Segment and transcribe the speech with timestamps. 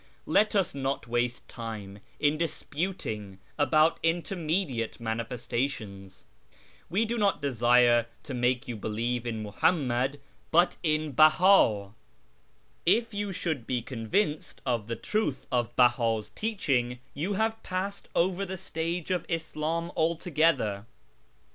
[0.25, 6.25] Let us not waste time in disputing about intermediate' manifesta tions.'
[6.89, 10.19] We do not desire to make you believe in Muhannuad,
[10.49, 11.91] but in Beha.
[12.83, 18.43] If you should be convinced of the truth of Bella's teaching you have passed over
[18.43, 20.87] the stage of Islam altogether.